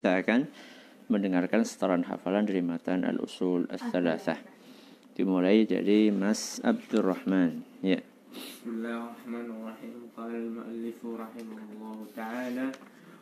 Kita 0.00 0.16
akan 0.16 0.48
mendengarkan 1.12 1.60
setoran 1.60 2.08
hafalan 2.08 2.48
dari 2.48 2.64
matan 2.64 3.04
al-usul 3.04 3.68
al-thalathah. 3.68 4.40
Dimulai 5.12 5.68
dari 5.68 6.08
Mas 6.08 6.56
Abdurrahman. 6.64 7.60
Ya. 7.84 8.00
Bismillahirrahmanirrahim. 8.32 10.08
Qala 10.16 10.40
al-mu'allif 10.40 11.04
rahimahullahu 11.04 12.08
ta'ala 12.16 12.72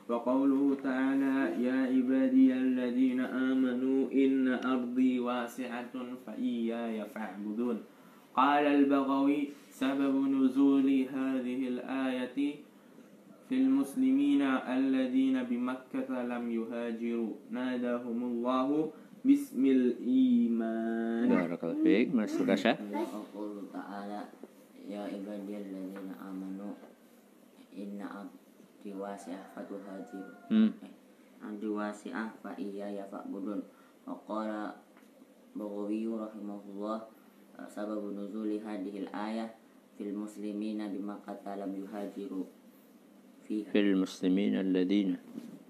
wa 0.07 0.23
qawluhu 0.23 0.79
ta'ala 0.79 1.51
ya 1.59 1.91
ibadiyalladzina 1.91 3.27
amanu 3.27 4.07
inna 4.15 4.63
ardi 4.63 5.19
wasi'atun 5.19 6.15
fa 6.23 6.39
iyaya 6.39 7.11
fa'budun. 7.11 7.83
Qala 8.31 8.79
al-Baghawi 8.79 9.51
sababu 9.67 10.31
nuzuli 10.31 11.11
hadhihi 11.11 11.75
al-ayati 11.75 12.68
في 13.50 13.56
المسلمين 13.60 14.42
الذين 14.42 15.44
بمكة 15.44 16.10
لم 16.10 16.44
يهاجروا 16.52 17.34
ناداهم 17.52 18.20
الله 18.24 18.68
باسم 19.26 19.62
الإيمان 19.66 21.28
Barakallahu 21.32 21.84
fiik. 21.84 22.12
Mas 22.12 22.32
Sukasha. 22.36 22.76
وقوله 22.76 23.64
تعالى 23.74 24.22
يا 24.90 25.02
عبادي 25.08 25.54
الذين 25.58 26.10
آمنوا 26.24 26.74
إن 27.78 28.00
أرضي 28.04 28.92
واسعة 29.00 29.44
فتهاجروا 29.56 30.52
Hmm. 30.52 30.72
أرضي 31.44 31.68
واسعة 31.68 32.26
فإياي 32.44 32.98
فاعبدون 33.12 33.60
وقال 34.08 34.52
بغوي 35.56 36.04
رحمه 36.08 36.60
الله 36.74 36.98
سبب 37.70 38.02
نزول 38.18 38.50
هذه 38.66 38.96
الآية 39.08 39.46
في 39.98 40.04
المسلمين 40.10 40.80
بمكة 40.90 41.46
لم 41.56 41.72
يهاجروا 41.86 42.44
فيها 42.44 42.57
في 43.48 43.80
المسلمين 43.80 44.54
الذين 44.60 45.18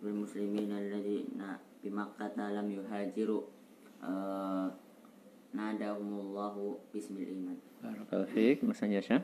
في 0.01 0.07
المسلمين 0.07 0.71
الذين 0.71 1.41
بمكة 1.83 2.37
لم 2.37 2.67
يهاجروا 2.71 3.43
آه، 4.03 4.67
ناداهم 5.53 6.11
الله 6.19 6.53
باسم 6.93 7.15
الإيمان 7.17 7.57
Barakallahu 7.83 8.31
fiik. 8.31 8.63
Mas 8.63 8.79
Anjasha. 8.79 9.19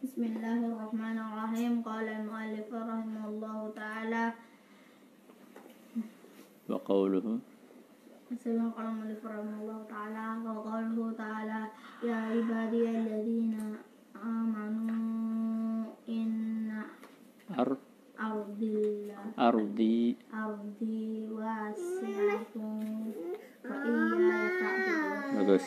بسم 0.00 0.20
الله 0.32 0.60
الرحمن 0.64 1.16
الرحيم 1.20 1.72
قال 1.84 2.08
المؤلف 2.08 2.68
رحمه 2.72 3.24
الله 3.28 3.58
تعالى 3.76 4.24
وقوله 6.68 7.26
سبق 8.40 8.72
قال 8.76 8.86
المؤلف 8.88 9.20
رحمه 9.20 9.56
الله 9.60 9.78
تعالى 9.92 10.26
وقوله 10.48 10.98
تعالى 11.20 11.60
يا 12.08 12.16
عبادي 12.32 12.84
الذين 12.88 13.56
آمنوا 14.16 15.84
إن 16.08 16.30
ar 17.55 17.71
Ardillah. 18.15 19.35
ardi. 19.35 20.15
Ardi 20.31 21.27
wasiatun 21.35 23.11
wa 23.67 23.75
iya 23.83 24.39
bagus. 25.35 25.63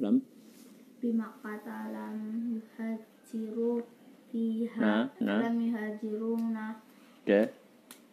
lam? 0.00 0.16
Bima 1.02 1.28
kata 1.42 1.90
lam 1.90 2.16
yuhajiru 2.54 3.82
fiha 4.30 5.10
nah, 5.18 5.40
lam 5.42 5.54
yuhajiru 5.58 6.38
nah 6.54 6.78
de 7.26 7.62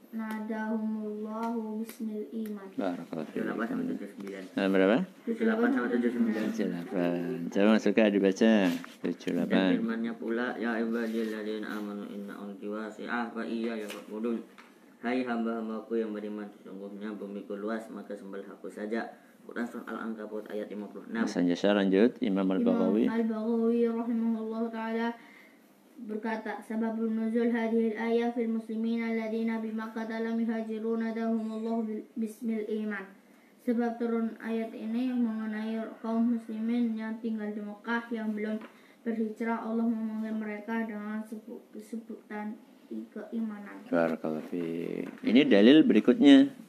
nadahumullahu 0.10 1.86
bismil 1.86 2.26
iman. 2.34 2.68
Barakallahu 2.74 3.30
fiik. 3.30 4.58
Nah, 4.58 4.66
berapa? 4.66 4.98
78 5.30 5.70
sama 5.70 5.88
79 5.94 7.54
78 7.54 7.54
coba 7.54 7.78
suka 7.78 8.04
dibaca 8.10 8.52
78 9.06 9.46
dan 9.46 9.78
firmannya 9.78 10.14
pula 10.18 10.58
ya 10.58 10.82
ibadilladzina 10.82 11.70
amanu 11.70 12.10
inna 12.10 12.34
ardi 12.42 12.66
wasi'ah 12.66 13.30
fa 13.30 13.46
iya 13.46 13.78
ya 13.78 13.88
fa'budun. 13.88 14.42
Hai 15.00 15.24
hamba-hambaku 15.24 16.02
yang 16.02 16.12
beriman 16.12 16.50
sesungguhnya 16.58 17.16
bumiku 17.16 17.56
luas 17.56 17.88
maka 17.94 18.18
sembelihku 18.18 18.68
saja. 18.68 19.08
Quran 19.50 19.66
surah 19.66 19.90
Al-Ankabut 19.90 20.46
ayat 20.54 20.70
56 20.70 21.10
Mas 21.10 21.34
Anjasha 21.34 21.74
lanjut. 21.74 22.22
Imam 22.22 22.46
Al-Baghawi. 22.46 23.10
Imam 23.10 23.18
Al-Baghawi 23.18 23.82
rahimahullah 23.90 24.64
ta'ala 24.70 25.08
berkata 26.06 26.62
sebab 26.62 27.02
nuzul 27.02 27.50
hadhihi 27.50 27.98
al-ayah 27.98 28.30
fil 28.30 28.46
muslimin 28.46 29.02
alladziina 29.02 29.58
bi 29.58 29.74
Makkah 29.74 30.06
lam 30.06 30.38
yuhajiruna 30.38 31.18
dahumullah 31.18 31.82
bismil 32.14 32.62
iman. 32.86 33.10
Sebab 33.66 33.98
turun 33.98 34.38
ayat 34.38 34.70
ini 34.78 35.18
mengenai 35.18 35.82
kaum 36.06 36.38
muslimin 36.38 36.94
yang 36.94 37.18
tinggal 37.18 37.50
di 37.50 37.60
Mekah 37.60 38.06
yang 38.14 38.32
belum 38.38 38.62
berhijrah 39.02 39.66
Allah 39.66 39.90
memanggil 39.90 40.38
mereka 40.38 40.86
dengan 40.86 41.26
sebut, 41.26 41.58
sebutan 41.82 42.54
keimanan. 42.90 43.82
Barakallahu. 43.90 44.46
Ini 45.26 45.42
dalil 45.50 45.82
berikutnya. 45.86 46.69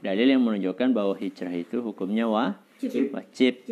Dalil 0.00 0.32
yang 0.32 0.40
menunjukkan 0.40 0.96
bahwa 0.96 1.12
hijrah 1.16 1.52
itu 1.52 1.84
hukumnya 1.84 2.24
wajib. 2.24 3.12
Wajib. 3.12 3.54
Cip. 3.66 3.68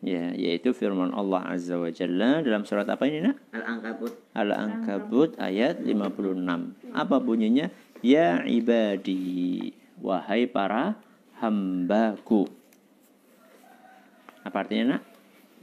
Ya, 0.00 0.32
yaitu 0.32 0.72
firman 0.72 1.12
Allah 1.12 1.44
Azza 1.44 1.76
wa 1.76 1.92
Jalla 1.92 2.40
dalam 2.40 2.64
surat 2.64 2.88
apa 2.88 3.04
ini, 3.04 3.20
Nak? 3.20 3.36
Al-Ankabut 3.52 4.12
Al-Ankabut 4.32 5.30
ayat 5.36 5.84
56. 5.84 6.96
Apa 6.96 7.20
bunyinya? 7.20 7.68
Ya 8.00 8.40
ibadi, 8.48 9.76
wahai 10.00 10.48
para 10.48 10.96
hambaku. 11.36 12.48
Apa 14.40 14.64
artinya, 14.64 14.96
Nak? 14.96 15.02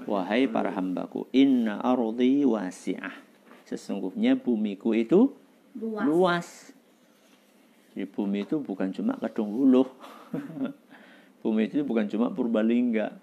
Wahai 0.05 0.45
para 0.45 0.69
hambaku, 0.69 1.25
inna 1.33 1.81
ardi 1.81 2.45
wasi'ah. 2.45 3.17
Sesungguhnya 3.65 4.37
bumiku 4.37 4.93
itu 4.93 5.33
Luas. 5.73 6.05
luas. 6.05 6.47
Jadi 7.97 8.13
bumi 8.13 8.45
itu 8.45 8.61
bukan 8.61 8.93
cuma 8.93 9.17
Kedung 9.17 9.57
Huluh. 9.57 9.89
bumi 11.41 11.65
itu 11.65 11.81
bukan 11.81 12.05
cuma 12.05 12.29
Purbalingga. 12.29 13.17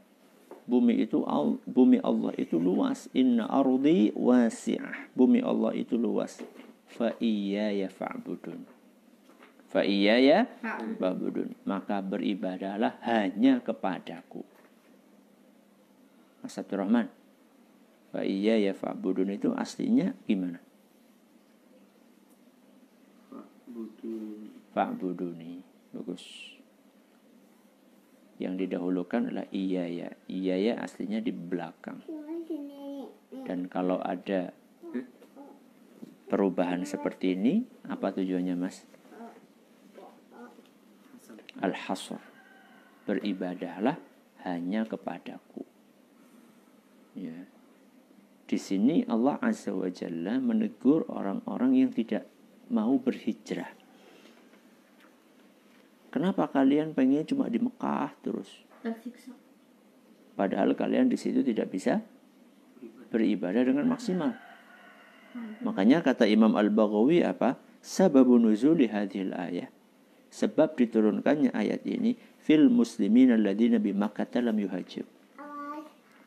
Bumi 0.67 0.99
itu 0.99 1.23
al- 1.31 1.63
bumi 1.63 2.03
Allah 2.03 2.35
itu 2.35 2.59
luas. 2.59 3.07
Inna 3.15 3.47
ardi 3.47 4.11
wasi'ah. 4.11 5.15
Bumi 5.15 5.47
Allah 5.47 5.79
itu 5.79 5.95
luas. 5.95 6.43
Fa 6.91 7.15
iyaya 7.23 7.87
fa'budun. 7.87 8.67
Fa 9.71 9.87
iyaya 9.87 10.51
fa'budun. 10.99 11.55
Maka 11.63 12.03
beribadahlah 12.03 12.99
hanya 13.07 13.63
kepadaku. 13.63 14.43
Mas 16.43 16.59
Abdurrahman. 16.59 17.07
Fa 18.11 18.27
iyaya 18.27 18.75
fa'budun 18.75 19.39
itu 19.39 19.55
aslinya 19.55 20.19
gimana? 20.27 20.59
butuh 23.75 24.44
Fa'buduni. 24.75 25.63
Bagus. 25.95 26.55
Yang 28.43 28.67
didahulukan 28.67 29.31
adalah 29.31 29.47
iya 29.55 29.87
ya. 29.87 30.11
Iya 30.27 30.55
ya 30.59 30.75
aslinya 30.83 31.23
di 31.23 31.31
belakang. 31.31 32.03
Dan 33.47 33.71
kalau 33.71 34.03
ada 34.03 34.51
perubahan 36.27 36.83
seperti 36.83 37.39
ini, 37.39 37.63
apa 37.87 38.11
tujuannya 38.11 38.59
mas? 38.59 38.83
Al-hasr. 41.63 42.19
Beribadahlah 43.07 44.01
hanya 44.43 44.83
kepadaku. 44.83 45.63
Ya. 47.15 47.47
Di 48.45 48.59
sini 48.59 49.07
Allah 49.07 49.39
Azza 49.39 49.71
wa 49.71 49.87
Jalla 49.87 50.43
menegur 50.43 51.07
orang-orang 51.07 51.79
yang 51.79 51.91
tidak 51.95 52.27
mau 52.69 52.99
berhijrah. 52.99 53.84
Kenapa 56.15 56.47
kalian 56.47 56.95
pengen 56.95 57.27
cuma 57.27 57.51
di 57.51 57.59
Mekah 57.59 58.15
terus? 58.23 58.47
Tersiksa. 58.87 59.35
Padahal 60.39 60.79
kalian 60.79 61.11
di 61.11 61.19
situ 61.19 61.43
tidak 61.43 61.75
bisa 61.75 61.99
beribadah 63.11 63.67
dengan 63.67 63.91
maksimal. 63.91 64.31
Makanya 65.67 66.07
kata 66.07 66.31
Imam 66.31 66.55
Al-Baghawi 66.55 67.27
apa? 67.27 67.59
Sababun 67.83 68.47
nuzuli 68.47 68.87
hadhil 68.87 69.35
ayah. 69.35 69.67
Sebab 70.31 70.79
diturunkannya 70.79 71.51
ayat 71.51 71.83
ini 71.83 72.15
fil 72.39 72.71
muslimin 72.71 73.35
alladzina 73.35 73.83
bi 73.83 73.91
Makkah 73.91 74.31
lam 74.39 74.55
yuhajir. 74.63 75.11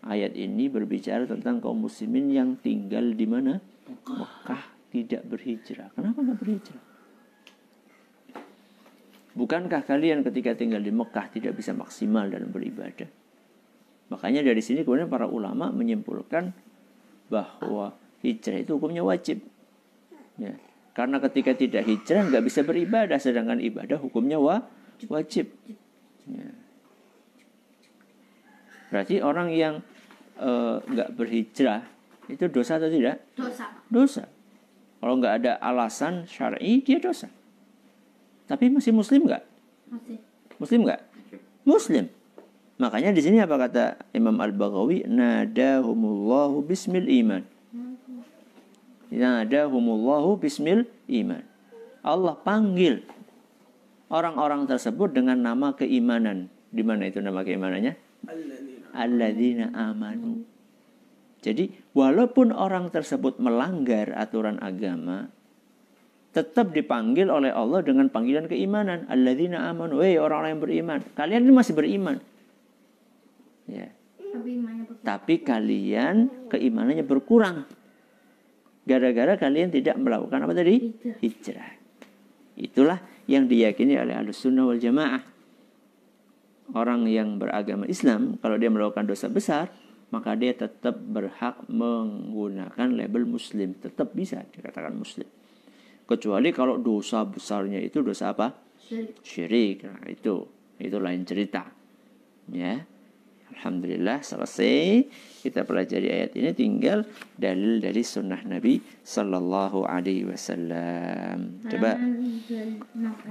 Ayat 0.03 0.35
ini 0.35 0.67
berbicara 0.67 1.23
tentang 1.31 1.63
kaum 1.63 1.87
muslimin 1.87 2.27
yang 2.27 2.49
tinggal 2.59 3.15
di 3.15 3.23
mana? 3.23 3.63
Mekah 3.87 4.63
tidak 4.91 5.23
berhijrah. 5.31 5.95
Kenapa 5.95 6.19
nggak 6.19 6.39
berhijrah? 6.43 6.96
Bukankah 9.37 9.85
kalian 9.85 10.25
ketika 10.25 10.57
tinggal 10.57 10.81
di 10.81 10.89
Mekah 10.89 11.29
tidak 11.29 11.53
bisa 11.53 11.69
maksimal 11.69 12.25
dalam 12.25 12.49
beribadah? 12.49 13.05
Makanya 14.09 14.41
dari 14.41 14.65
sini 14.65 14.81
kemudian 14.81 15.05
para 15.05 15.29
ulama 15.29 15.69
menyimpulkan 15.69 16.57
bahwa 17.29 17.93
hijrah 18.25 18.65
itu 18.65 18.81
hukumnya 18.81 19.05
wajib. 19.05 19.45
Ya. 20.41 20.57
Karena 20.97 21.21
ketika 21.21 21.53
tidak 21.53 21.85
hijrah 21.85 22.25
nggak 22.25 22.43
bisa 22.49 22.65
beribadah, 22.65 23.21
sedangkan 23.21 23.61
ibadah 23.61 24.01
hukumnya 24.01 24.41
wa, 24.41 24.65
wajib. 25.05 25.53
Ya. 26.25 26.49
Berarti 28.89 29.21
orang 29.21 29.53
yang 29.53 29.85
eh, 30.41 30.75
nggak 30.81 31.13
berhijrah 31.13 31.85
itu 32.25 32.49
dosa 32.49 32.81
atau 32.81 32.89
tidak? 32.89 33.21
Dosa. 33.37 33.69
Dosa. 33.85 34.23
Kalau 34.97 35.13
nggak 35.21 35.45
ada 35.45 35.51
alasan 35.61 36.25
syar'i 36.25 36.81
dia 36.81 36.97
dosa. 36.97 37.29
Tapi 38.47 38.71
masih 38.71 38.95
muslim 38.95 39.27
nggak? 39.27 39.43
Masih. 39.91 40.17
Muslim 40.57 40.79
nggak? 40.87 41.01
Muslim. 41.67 42.05
Makanya 42.77 43.11
di 43.11 43.21
sini 43.21 43.43
apa 43.43 43.59
kata 43.59 43.99
Imam 44.15 44.37
Al 44.39 44.55
Baghawi? 44.55 45.03
Nadahumullahu 45.03 46.63
bismil 46.63 47.11
iman. 47.21 47.43
Nadahumullahu 49.11 50.39
bismil 50.39 50.87
iman. 51.11 51.43
Allah 52.05 52.35
panggil 52.39 53.03
orang-orang 54.07 54.63
tersebut 54.69 55.11
dengan 55.11 55.43
nama 55.43 55.75
keimanan. 55.75 56.47
Di 56.71 56.83
mana 56.83 57.07
itu 57.11 57.19
nama 57.19 57.43
keimanannya? 57.43 57.97
Alladzina 58.95 59.75
amanu. 59.75 60.47
Jadi 61.43 61.69
walaupun 61.93 62.51
orang 62.51 62.89
tersebut 62.89 63.37
melanggar 63.37 64.11
aturan 64.17 64.57
agama, 64.59 65.29
tetap 66.37 66.69
dipanggil 66.69 67.33
oleh 67.33 67.49
Allah 67.49 67.81
dengan 67.81 68.13
panggilan 68.13 68.45
keimanan. 68.45 69.09
Alladzina 69.09 69.65
amanu. 69.73 70.05
Hei 70.05 70.21
orang-orang 70.21 70.53
yang 70.53 70.61
beriman. 70.61 70.99
Kalian 71.17 71.41
ini 71.49 71.53
masih 71.57 71.73
beriman. 71.73 72.21
Ya. 73.65 73.89
Tapi 75.01 75.41
kalian 75.41 76.45
keimanannya 76.53 77.01
berkurang. 77.01 77.65
Gara-gara 78.85 79.33
kalian 79.33 79.73
tidak 79.73 79.97
melakukan 79.97 80.45
apa 80.45 80.53
tadi? 80.53 80.93
Hijrah. 81.25 81.73
Itulah 82.53 83.01
yang 83.25 83.49
diyakini 83.49 83.97
oleh 83.97 84.13
Ahlus 84.13 84.45
Sunnah 84.45 84.69
wal 84.69 84.77
Jamaah. 84.77 85.25
Orang 86.77 87.09
yang 87.09 87.41
beragama 87.41 87.89
Islam, 87.89 88.37
kalau 88.43 88.61
dia 88.61 88.69
melakukan 88.69 89.09
dosa 89.09 89.31
besar, 89.31 89.73
maka 90.13 90.37
dia 90.37 90.53
tetap 90.53 90.99
berhak 90.99 91.65
menggunakan 91.65 92.87
label 92.93 93.25
Muslim. 93.25 93.73
Tetap 93.73 94.13
bisa 94.13 94.45
dikatakan 94.53 94.93
Muslim 94.93 95.25
kecuali 96.07 96.55
kalau 96.55 96.79
dosa 96.79 97.27
besarnya 97.27 97.83
itu 97.83 97.99
dosa 97.99 98.31
apa? 98.31 98.55
Syirik. 99.21 99.83
Nah, 99.83 100.07
itu. 100.07 100.47
Itu 100.79 100.97
lain 101.03 101.27
cerita. 101.27 101.67
Ya. 102.47 102.87
Alhamdulillah 103.57 104.21
selesai 104.21 105.09
kita 105.41 105.65
pelajari 105.67 106.07
ayat 106.07 106.31
ini. 106.39 106.53
Tinggal 106.55 107.03
dalil 107.35 107.83
dari 107.83 108.05
sunnah 108.05 108.39
Nabi 108.47 108.79
Sallallahu 109.03 109.83
Alaihi 109.83 110.29
Wasallam. 110.29 111.65
Coba 111.65 111.99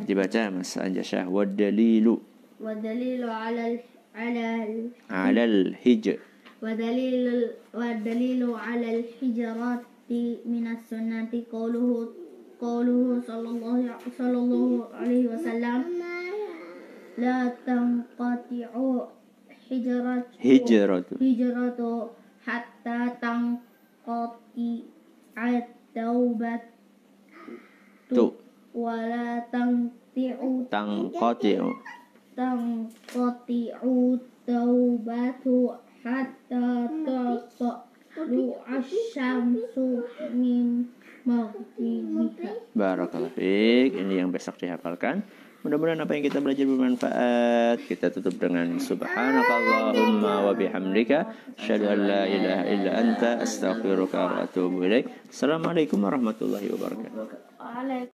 dibaca 0.05 0.50
Mas 0.52 0.76
Anjasyah. 0.76 1.31
Wadalilu. 1.31 2.20
Wadalilu 2.61 3.31
ala 3.31 3.70
al 3.70 3.76
ala 4.17 4.46
alal 5.08 5.72
alal 5.76 5.76
Wadalilu 6.56 7.52
wadalilu 7.76 8.56
ala 8.56 8.88
al 8.88 9.05
hijarat 9.05 9.84
minas 10.49 10.88
sunnati 10.88 11.44
qauluhu 11.46 12.25
قوله 12.62 13.21
قوله 13.21 13.21
صلى 13.27 13.50
الله 13.50 13.95
صلى 14.18 14.38
الله 14.38 14.88
عليه 14.94 15.27
وسلم 15.27 15.81
لا 17.18 17.39
تنقطع 17.65 18.71
حجرة 19.69 20.23
hijratu 20.39 21.15
هجرة 21.21 22.09
حتى 22.45 23.00
تنقطع 23.21 24.38
التوبة 25.38 26.59
tu 28.13 28.31
ولا 28.75 29.39
تنقطع 29.51 30.38
tangqati'u 30.71 31.68
تنقطع 32.38 33.77
التوبة 33.83 35.45
حتى 36.03 36.88
تطلع 37.59 38.77
الشمس 38.77 39.77
من 40.33 40.75
Barakallahu 42.96 43.37
fiik. 43.37 43.93
Ini 43.93 44.25
yang 44.25 44.32
besok 44.32 44.56
dihafalkan. 44.56 45.20
Mudah-mudahan 45.60 46.00
apa 46.00 46.16
yang 46.16 46.25
kita 46.25 46.40
belajar 46.40 46.64
bermanfaat. 46.64 47.76
Kita 47.84 48.08
tutup 48.08 48.40
dengan 48.40 48.81
subhanakallahumma 48.81 50.48
wa 50.48 50.52
bihamdika 50.56 51.19
asyhadu 51.60 51.93
an 51.93 51.98
la 52.08 52.22
ilaha 52.25 52.64
illa 52.72 52.90
anta 52.96 53.31
astaghfiruka 53.44 54.16
wa 54.16 54.34
atubu 54.48 54.81
ilaik. 54.88 55.28
Assalamualaikum 55.28 56.00
warahmatullahi 56.00 56.72
wabarakatuh. 56.72 58.15